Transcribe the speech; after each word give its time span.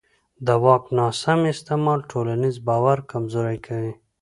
د 0.45 0.47
واک 0.63 0.83
ناسم 0.97 1.39
استعمال 1.53 1.99
ټولنیز 2.11 2.55
باور 2.67 2.97
کمزوری 3.11 3.57
کوي 3.65 3.93